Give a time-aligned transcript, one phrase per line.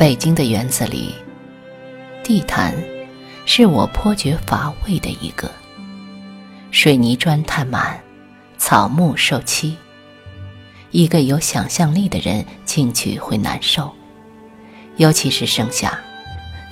[0.00, 1.14] 北京的园子里，
[2.24, 2.74] 地毯
[3.44, 5.50] 是我颇觉乏味的一个。
[6.70, 8.00] 水泥砖太满，
[8.56, 9.76] 草木受欺。
[10.90, 13.94] 一个有想象力的人进去会难受，
[14.96, 16.00] 尤其是盛夏，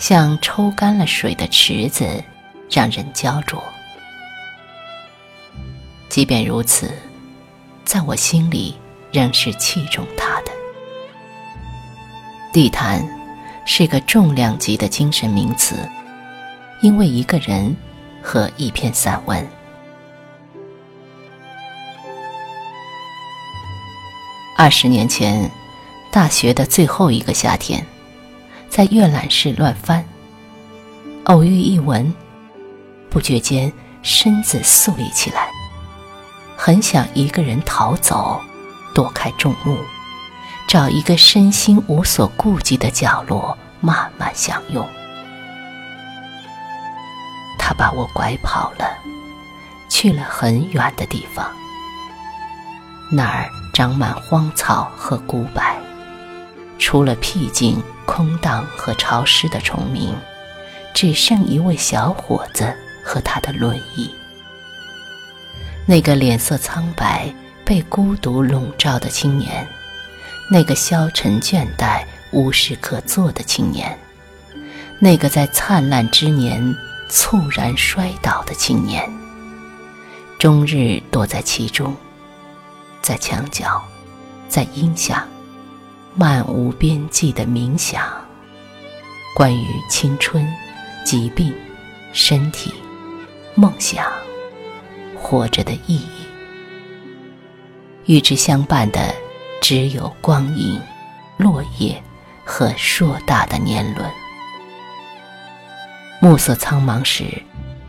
[0.01, 2.25] 像抽干了水的池子，
[2.71, 3.63] 让人焦灼。
[6.09, 6.91] 即便如此，
[7.85, 8.75] 在我心里
[9.13, 10.53] 仍是器重它的。
[12.55, 13.07] 地毯。
[13.71, 15.77] 是个重量级的精神名词，
[16.81, 17.77] 因为一个人
[18.23, 19.47] 和一篇散文。
[24.57, 25.51] 二十年前，
[26.11, 27.87] 大学的最后一个夏天，
[28.71, 30.03] 在阅览室乱翻，
[31.25, 32.13] 偶遇一文，
[33.11, 35.51] 不觉间身子肃立起来，
[36.57, 38.41] 很想一个人逃走，
[38.95, 39.77] 躲开众目。
[40.69, 44.87] 找一个身心无所顾忌的角落，慢慢享用。
[47.59, 48.87] 他把我拐跑了，
[49.89, 51.51] 去了很远的地方，
[53.11, 55.63] 那儿长满荒草和古柏，
[56.79, 60.15] 除了僻静、空荡和潮湿的虫鸣，
[60.93, 64.15] 只剩一位小伙子和他的轮椅。
[65.87, 67.35] 那个脸色苍白、
[67.65, 69.67] 被孤独笼罩的青年。
[70.51, 73.99] 那个消沉倦怠、无事可做的青年，
[74.99, 76.75] 那个在灿烂之年
[77.11, 79.07] 猝然摔倒的青年，
[80.39, 81.95] 终日躲在其中，
[83.03, 83.83] 在墙角，
[84.49, 85.27] 在阴下，
[86.15, 88.03] 漫无边际的冥想，
[89.37, 90.51] 关于青春、
[91.05, 91.55] 疾病、
[92.15, 92.73] 身体、
[93.55, 94.11] 梦想、
[95.15, 96.27] 活着的意义，
[98.07, 99.15] 与之相伴的。
[99.61, 100.81] 只有光影、
[101.37, 102.03] 落叶
[102.45, 104.11] 和硕大的年轮。
[106.21, 107.43] 暮色苍茫时，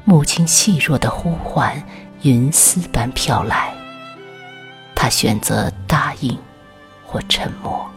[0.05, 1.81] 母亲细弱的呼唤
[2.21, 3.73] 云丝般飘来。
[4.95, 6.37] 他选择答应
[7.05, 7.89] 或沉默。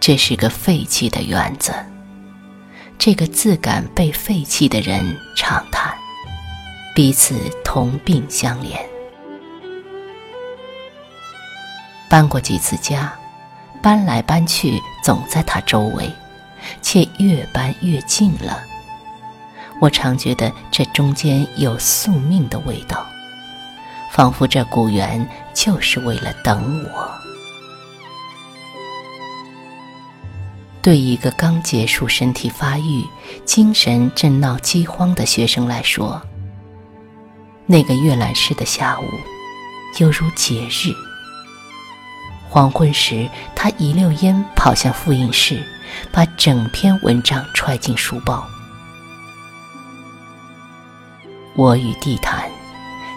[0.00, 1.74] 这是个废弃的园子。
[2.98, 5.94] 这个自感被废弃的人长叹，
[6.94, 7.34] 彼此
[7.64, 8.78] 同病相怜。
[12.08, 13.12] 搬过几次家，
[13.82, 16.10] 搬来搬去，总在他周围，
[16.80, 18.62] 且越搬越近了。
[19.80, 23.06] 我常觉得这中间有宿命的味道，
[24.10, 27.08] 仿佛这古园就是为了等我。
[30.80, 33.04] 对一个刚结束身体发育、
[33.44, 36.20] 精神正闹饥荒的学生来说，
[37.66, 39.04] 那个阅览室的下午，
[39.98, 41.07] 犹如节日。
[42.48, 45.62] 黄昏时，他一溜烟跑向复印室，
[46.10, 48.46] 把整篇文章揣进书包。
[51.54, 52.50] 我与地毯，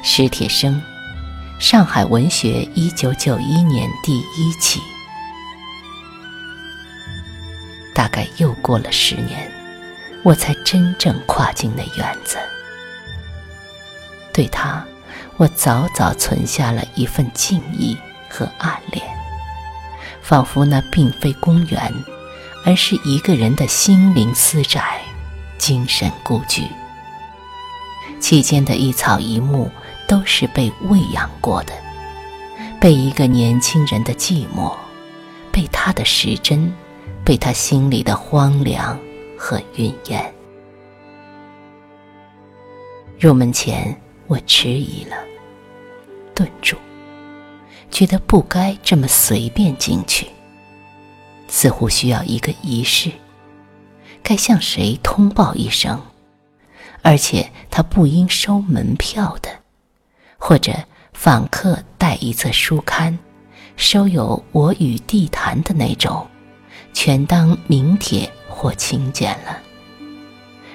[0.03, 0.81] 史铁生，
[1.59, 4.81] 上海文学，一九九一年第一期。
[7.93, 9.49] 大概又过了十年，
[10.23, 12.37] 我才真正跨进那院子。
[14.33, 14.83] 对他，
[15.37, 17.97] 我早早存下了一份敬意
[18.29, 19.20] 和暗恋。
[20.31, 21.93] 仿佛那并非公园，
[22.63, 25.01] 而是一个人的心灵私宅、
[25.57, 26.63] 精神故居。
[28.21, 29.69] 其间的一草一木
[30.07, 31.73] 都是被喂养过的，
[32.79, 34.73] 被一个年轻人的寂寞，
[35.51, 36.73] 被他的时针，
[37.25, 38.97] 被他心里的荒凉
[39.37, 40.33] 和云烟。
[43.19, 43.93] 入门前，
[44.27, 45.17] 我迟疑了，
[46.33, 46.77] 顿住。
[47.91, 50.27] 觉得不该这么随便进去，
[51.47, 53.11] 似乎需要一个仪式，
[54.23, 56.01] 该向谁通报一声，
[57.01, 59.49] 而且他不应收门票的，
[60.37, 60.73] 或者
[61.13, 63.19] 访客带一册书刊，
[63.75, 66.25] 收有我与地坛的那种，
[66.93, 69.59] 全当名帖或请柬了。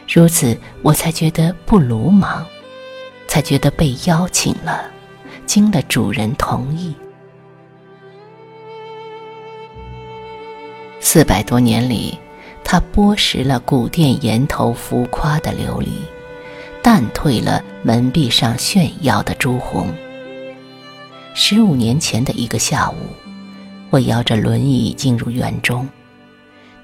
[0.07, 2.47] 如此，我才觉得不鲁莽，
[3.27, 4.91] 才觉得被邀请了，
[5.47, 6.95] 经了主人同意。
[11.09, 12.19] 四百多年里，
[12.65, 15.87] 他剥蚀了古殿檐头浮夸的琉璃，
[16.83, 19.95] 淡褪了门壁上炫耀的朱红。
[21.33, 22.97] 十五年前的一个下午，
[23.89, 25.89] 我摇着轮椅进入园中，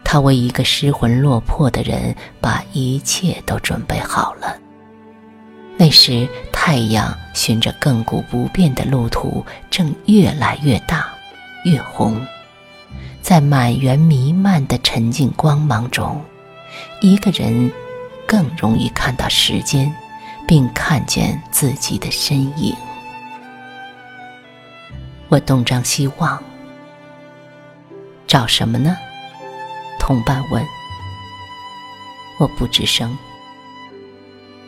[0.04, 4.56] 他为一个失魂落魄的人把一切都准备好了。
[5.76, 11.12] 那时，太阳循着亘古不变的路途，正越来越大，
[11.64, 12.24] 越红。
[13.22, 16.20] 在满园弥漫的沉静光芒中，
[17.00, 17.72] 一个人
[18.26, 19.94] 更容易看到时间，
[20.46, 22.74] 并看见自己的身影。
[25.28, 26.42] 我东张西望，
[28.26, 28.96] 找什么呢？
[30.00, 30.62] 同伴问。
[32.38, 33.16] 我不吱声。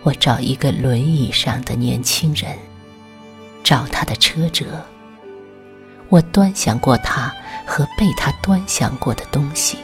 [0.05, 2.57] 我找一个轮椅上的年轻人，
[3.65, 4.65] 找他的车辙。
[6.15, 7.35] 我端详过他
[7.67, 9.77] 和被他端详过的东西。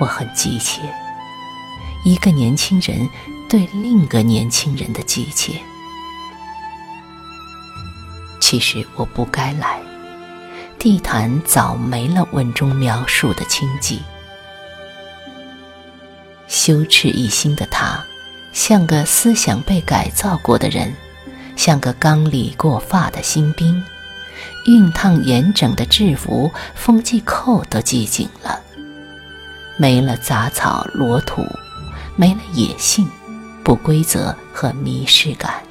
[0.00, 0.80] 我很急切，
[2.06, 3.06] 一个年轻人
[3.50, 5.60] 对另一个年轻人的急切。
[8.40, 9.78] 其实我不该来。
[10.78, 13.98] 地毯早没了文中描述的清寂，
[16.48, 18.02] 羞耻一心的他，
[18.52, 20.92] 像个思想被改造过的人，
[21.54, 23.82] 像个刚理过发的新兵，
[24.66, 28.60] 熨烫严整的制服风系扣都系紧了，
[29.76, 31.44] 没了杂草裸土，
[32.16, 33.08] 没了野性、
[33.62, 35.62] 不规则和迷失感，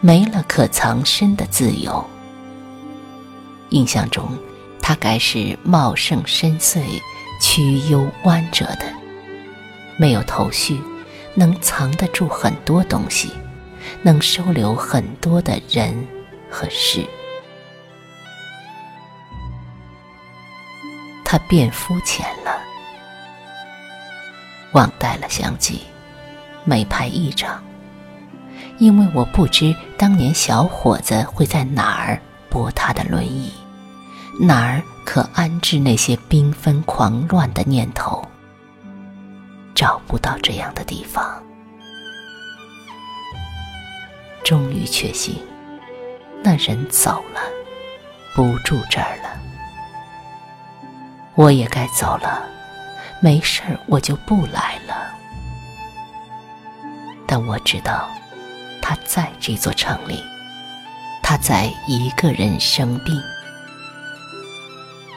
[0.00, 2.04] 没了可藏身的自由。
[3.70, 4.28] 印象中，
[4.80, 6.82] 他该是茂盛深邃、
[7.40, 8.84] 曲幽弯折的，
[9.96, 10.80] 没有头绪，
[11.34, 13.32] 能藏得住很多东西，
[14.02, 16.06] 能收留很多的人
[16.50, 17.04] 和事。
[21.24, 22.56] 他变肤浅了，
[24.72, 25.80] 忘带了相机，
[26.64, 27.62] 没拍一张，
[28.78, 33.52] 因为我不知当年小伙子会在哪儿拨他的轮椅。
[34.40, 38.24] 哪儿可安置那些缤纷狂乱的念头？
[39.74, 41.42] 找不到这样的地方。
[44.44, 45.36] 终于确信，
[46.42, 47.40] 那人走了，
[48.34, 49.30] 不住这儿了。
[51.34, 52.46] 我也该走了，
[53.20, 54.94] 没事儿我就不来了。
[57.26, 58.08] 但我知道，
[58.82, 60.22] 他在这座城里，
[61.22, 63.20] 他在一个人生病。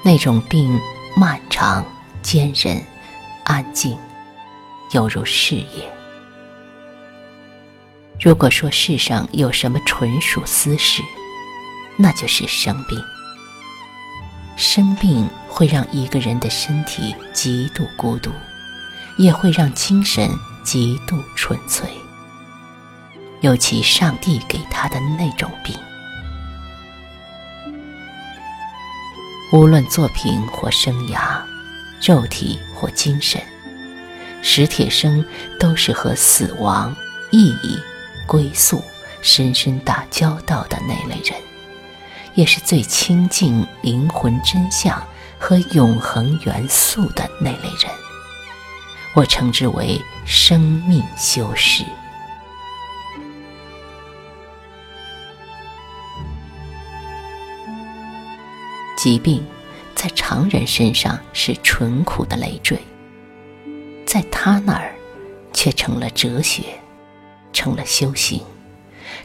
[0.03, 0.79] 那种病
[1.17, 1.85] 漫长、
[2.23, 2.81] 坚韧、
[3.43, 3.97] 安静，
[4.93, 5.91] 犹如事业。
[8.19, 11.03] 如果说世上有什么纯属私事，
[11.97, 12.99] 那就是生病。
[14.55, 18.31] 生病会让一个人的身体极度孤独，
[19.17, 20.29] 也会让精神
[20.63, 21.87] 极度纯粹。
[23.41, 25.75] 尤其上帝给他的那种病。
[29.53, 31.39] 无论作品或生涯，
[32.01, 33.39] 肉体或精神，
[34.49, 35.23] 史铁生
[35.59, 36.95] 都是和死亡、
[37.31, 37.77] 意义、
[38.25, 38.81] 归宿
[39.21, 41.37] 深深打交道的那类人，
[42.33, 45.05] 也是最亲近灵魂真相
[45.37, 47.91] 和永恒元素的那类人。
[49.15, 51.83] 我称之为生命修士。
[58.97, 59.45] 疾病，
[59.93, 62.81] 在常人身上是淳朴的累赘，
[64.07, 64.95] 在他那儿，
[65.51, 66.63] 却成了哲学，
[67.51, 68.41] 成了修行，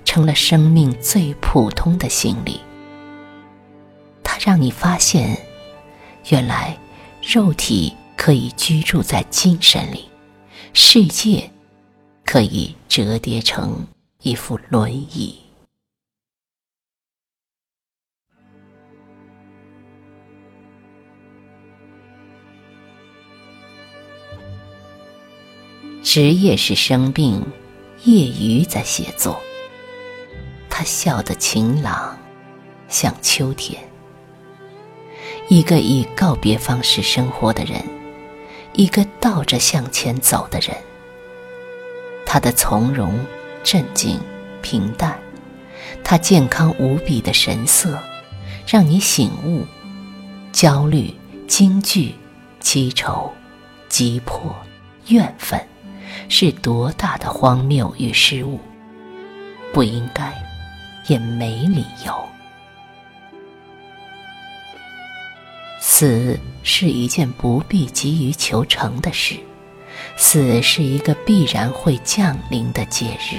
[0.04, 2.60] 成了生命最普通的心理。
[4.24, 5.38] 它让你发现，
[6.30, 6.76] 原来
[7.22, 10.08] 肉体可以居住在精神里，
[10.72, 11.48] 世界
[12.24, 13.86] 可以折叠成
[14.22, 15.41] 一副轮椅。
[26.02, 27.40] 职业是生病，
[28.02, 29.40] 业余在写作。
[30.68, 32.18] 他笑得晴朗，
[32.88, 33.80] 像秋天。
[35.48, 37.80] 一个以告别方式生活的人，
[38.72, 40.76] 一个倒着向前走的人。
[42.26, 43.24] 他的从容、
[43.62, 44.18] 镇静、
[44.60, 45.16] 平淡，
[46.02, 47.96] 他健康无比的神色，
[48.66, 49.64] 让你醒悟：
[50.50, 51.14] 焦虑、
[51.46, 52.12] 惊惧、
[52.60, 53.32] 凄愁、
[53.88, 54.52] 急迫、
[55.06, 55.64] 怨愤。
[56.28, 58.58] 是多大的荒谬与失误！
[59.72, 60.32] 不应该，
[61.06, 62.28] 也没理由。
[65.80, 69.36] 死是一件不必急于求成的事，
[70.16, 73.38] 死是一个必然会降临的节日。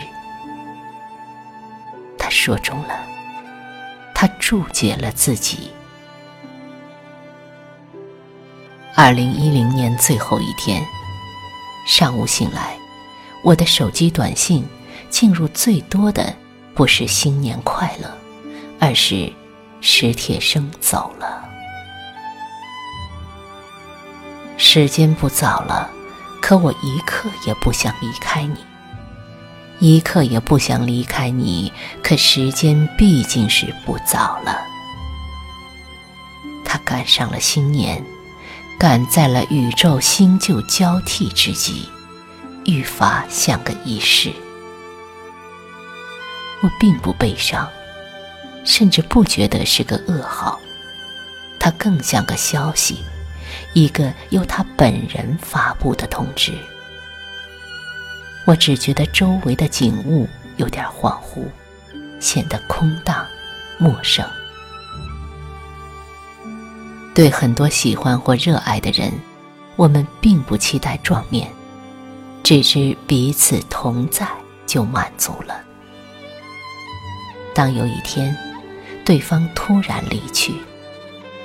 [2.18, 3.00] 他说中了，
[4.14, 5.70] 他注解了自己。
[8.96, 10.84] 二零一零年最后一天。
[11.86, 12.78] 上午醒来，
[13.44, 14.66] 我的手机短信
[15.10, 16.34] 进入最多的
[16.74, 18.10] 不是新年快乐，
[18.80, 19.32] 而是
[19.82, 21.44] 史铁生走了。
[24.58, 25.90] 时间不早了，
[26.42, 28.56] 可我一刻也不想离开你，
[29.80, 31.72] 一刻也不想离开你。
[32.02, 34.62] 可时间毕竟是不早了，
[36.64, 38.04] 他赶上了新年，
[38.84, 41.88] 赶在了宇宙新旧交替之际，
[42.66, 44.30] 愈发像个仪式。
[46.62, 47.66] 我并不悲伤，
[48.66, 50.60] 甚至不觉得是个噩耗，
[51.58, 53.06] 它更像个消息。
[53.72, 56.52] 一个由他本人发布的通知，
[58.44, 61.46] 我只觉得周围的景物有点恍惚，
[62.20, 63.26] 显得空荡、
[63.78, 64.30] 陌生。
[67.14, 69.12] 对很多喜欢或热爱的人，
[69.76, 71.48] 我们并不期待撞面，
[72.44, 74.28] 只知彼此同在
[74.66, 75.62] 就满足了。
[77.54, 78.36] 当有一天，
[79.06, 80.54] 对方突然离去，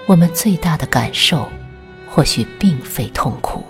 [0.06, 1.48] 我们最大的感受。
[2.10, 3.62] 或许并非痛苦，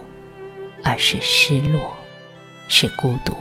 [0.85, 1.93] 而是失落，
[2.69, 3.37] 是孤独，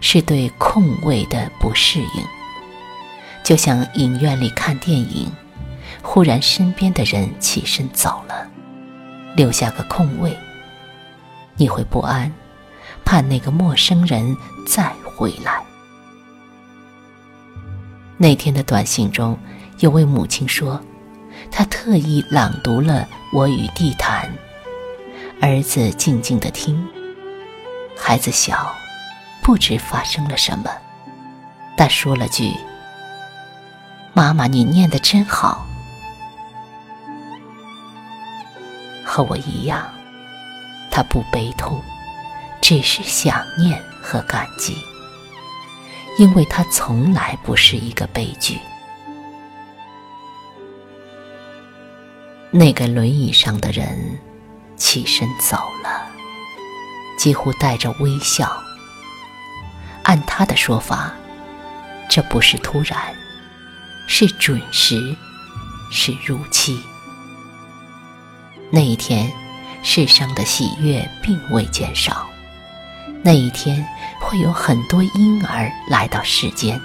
[0.00, 2.24] 是对空位的不适应。
[3.44, 5.30] 就像影院里看电影，
[6.08, 8.48] 忽然身边的人起身走了，
[9.34, 10.34] 留下个空位，
[11.56, 12.32] 你会不安，
[13.04, 14.34] 怕那个陌生人
[14.66, 15.60] 再回来。
[18.16, 19.36] 那天的短信中，
[19.80, 20.80] 有位母亲说。
[21.50, 24.28] 他特意朗读了《我与地坛》，
[25.44, 26.82] 儿子静静的听。
[27.96, 28.74] 孩子小，
[29.42, 30.70] 不知发生了什么，
[31.76, 32.52] 但说了句
[34.14, 35.66] ：“妈妈，你念的真好。”
[39.16, 39.90] 和我一样，
[40.90, 41.82] 他不悲痛，
[42.60, 44.76] 只是想念和感激，
[46.18, 48.58] 因为他从来不是一个悲剧。
[52.50, 54.18] 那个轮椅上的人
[54.76, 56.06] 起身走了，
[57.16, 58.54] 几乎带着微笑。
[60.02, 61.10] 按他的说法，
[62.06, 63.14] 这不是突然，
[64.06, 65.16] 是准时，
[65.90, 66.78] 是如期。
[68.76, 69.32] 那一天，
[69.82, 72.26] 世上的喜悦并未减少。
[73.22, 73.82] 那一天，
[74.20, 76.78] 会有很多婴儿来到世间，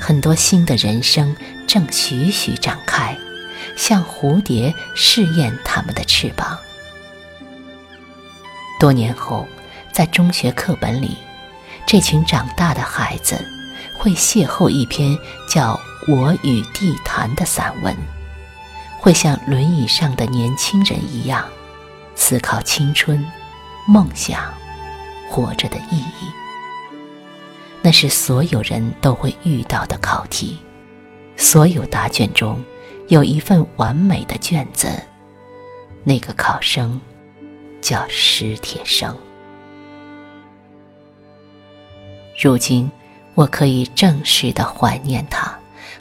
[0.00, 1.34] 很多新的人生
[1.66, 3.18] 正徐徐展开。
[3.76, 6.56] 像蝴蝶试验它们的翅膀。
[8.78, 9.48] 多年后，
[9.90, 11.16] 在中学课本里，
[11.84, 13.36] 这群长大的孩子
[13.98, 15.18] 会邂逅一篇
[15.52, 15.74] 叫
[16.06, 17.96] 《我与地坛》的散文，
[19.00, 21.44] 会像轮椅上的年轻人一样，
[22.14, 23.26] 思考青春、
[23.86, 24.52] 梦想、
[25.30, 26.30] 活着的意义。
[27.82, 30.58] 那是所有人都会遇到的考题，
[31.36, 32.62] 所有答卷中。
[33.08, 34.88] 有一份完美的卷子，
[36.04, 37.00] 那个考生
[37.80, 39.16] 叫史铁生。
[42.40, 42.88] 如今，
[43.34, 45.52] 我可以正式的怀念他，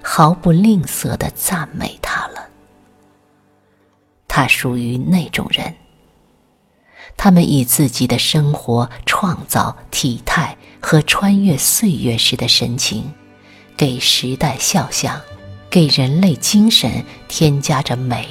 [0.04, 2.39] 毫不吝啬的赞美他了。
[4.40, 5.76] 他属于那种人，
[7.18, 13.04] 他们以自己的生活、创造、体态和穿越岁月时的神情，
[13.76, 15.20] 给时代肖像。
[15.70, 18.30] 给人类精神添加着美、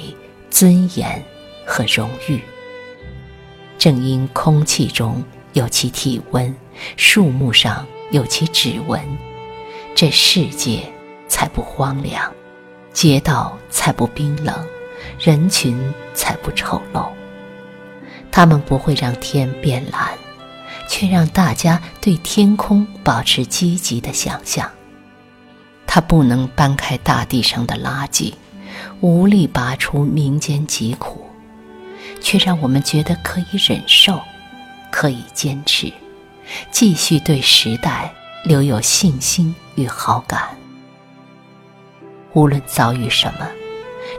[0.49, 1.23] 尊严
[1.63, 2.41] 和荣誉。
[3.77, 5.23] 正因空气中
[5.53, 6.53] 有其体温，
[6.97, 8.99] 树木上有其指纹，
[9.93, 10.91] 这世界
[11.27, 12.33] 才不荒凉，
[12.93, 14.67] 街道才不冰冷，
[15.19, 17.07] 人群才不丑陋。
[18.31, 20.11] 他们不会让天变蓝，
[20.87, 24.69] 却让大家对天空保持积极的想象。
[25.85, 28.33] 他不能搬开大地上的垃圾，
[29.01, 31.27] 无力拔出民间疾苦，
[32.21, 34.21] 却让我们觉得可以忍受，
[34.91, 35.91] 可以坚持，
[36.69, 38.13] 继续对时代
[38.45, 40.43] 留有信心与好感。
[42.33, 43.49] 无论遭遇什么，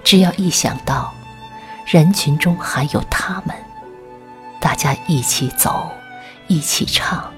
[0.02, 1.12] 只要一想到
[1.86, 3.54] 人群中还有他们，
[4.60, 5.90] 大家一起走，
[6.46, 7.32] 一起唱，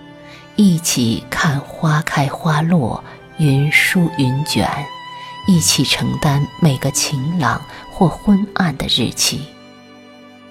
[0.57, 3.02] 一起看花开花落。
[3.38, 4.69] 云舒云卷，
[5.49, 9.49] 一起承担每个晴朗或昏暗的日期。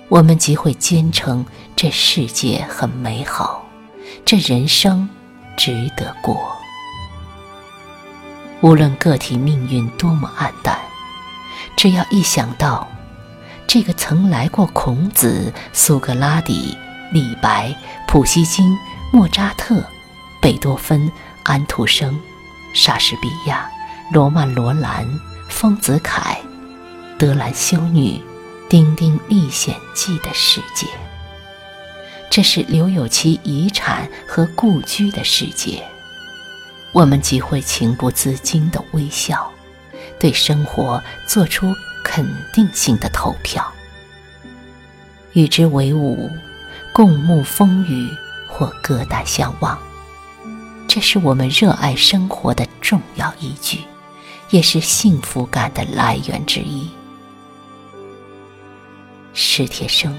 [0.09, 3.63] 我们即会坚称这世界很美好，
[4.25, 5.07] 这人生
[5.55, 6.57] 值得过。
[8.61, 10.77] 无论个体命运多么黯淡，
[11.81, 12.87] 只要一想到
[13.65, 16.77] 这个曾来过孔子、苏格拉底、
[17.11, 17.75] 李白、
[18.07, 18.77] 普希金、
[19.11, 19.83] 莫扎特、
[20.39, 21.11] 贝多芬。
[21.43, 22.19] 安徒生、
[22.73, 23.69] 莎士比亚、
[24.11, 25.07] 罗曼·罗兰、
[25.49, 26.37] 丰子恺、
[27.17, 28.21] 德兰修女、
[28.69, 30.85] 丁丁历险记的世界。
[32.29, 35.83] 这是留有其遗产和故居的世界。
[36.93, 39.51] 我们即会情不自禁地微笑，
[40.21, 42.23] 对生活做出肯
[42.53, 43.73] 定性的投票。
[45.33, 46.29] 与之为伍，
[46.93, 48.07] 共沐风雨
[48.47, 49.81] 或隔代相望，
[50.87, 53.79] 这是我们热爱生活的重要依据，
[54.51, 56.87] 也是幸福感的来源之一。
[59.33, 60.15] 史铁生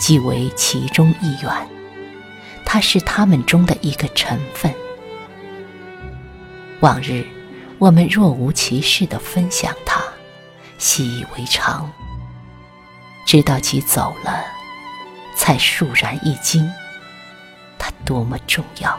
[0.00, 1.68] 即为其中一员，
[2.64, 4.72] 他是他们中的一个成分。
[6.80, 7.26] 往日，
[7.78, 10.02] 我们若无其事地分享它，
[10.78, 11.90] 习以为常。
[13.24, 14.42] 直到其走了，
[15.36, 16.68] 才倏然一惊，
[17.78, 18.98] 它多么重要，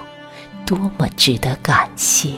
[0.66, 2.34] 多么值得感谢。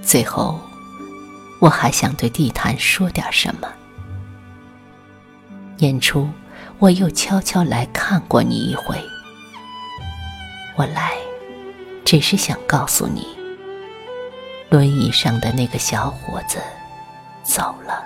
[0.00, 0.58] 最后，
[1.60, 3.68] 我还想对地毯说点什么。
[5.76, 6.30] 年初，
[6.78, 8.96] 我又悄悄来看过你一回。
[10.76, 11.12] 我来，
[12.06, 13.26] 只是想告诉你，
[14.70, 16.58] 轮椅上的那个小伙子
[17.42, 18.04] 走了。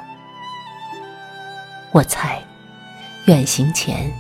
[1.93, 2.43] 我猜，
[3.27, 4.11] 远行前，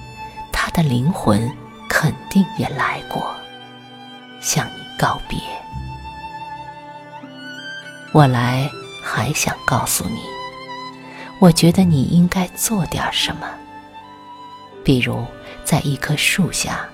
[0.52, 1.50] 他的灵魂
[1.88, 3.34] 肯定也来过，
[4.42, 5.38] 向你告别。
[8.12, 8.70] 我来
[9.02, 10.20] 还想告诉你，
[11.38, 13.49] 我觉得你应该做点什么，
[14.84, 15.25] 比如
[15.64, 16.86] 在一棵树下。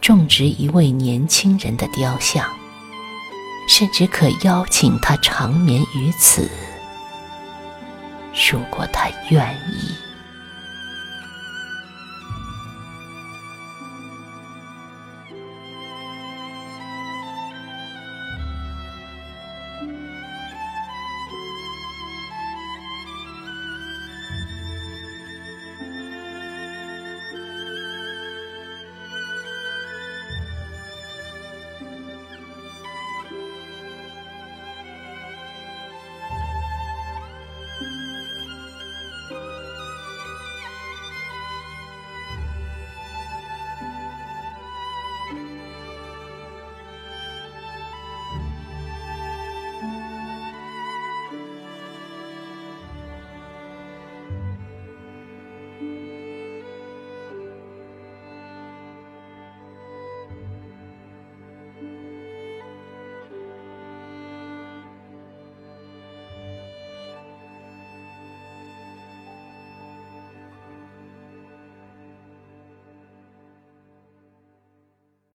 [0.00, 2.44] 种植一位年轻人的雕像，
[3.68, 6.48] 甚至可邀请他长眠于此。
[8.50, 10.07] 如果他愿意。